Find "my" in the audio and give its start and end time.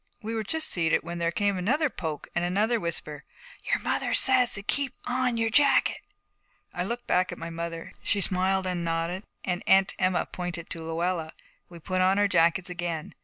7.37-7.51